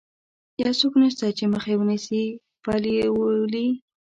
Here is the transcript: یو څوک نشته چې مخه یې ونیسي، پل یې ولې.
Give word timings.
یو 0.61 0.71
څوک 0.79 0.93
نشته 1.01 1.25
چې 1.37 1.43
مخه 1.53 1.69
یې 1.71 1.77
ونیسي، 1.79 2.23
پل 2.63 2.83
یې 2.95 3.05
ولې. 3.17 3.67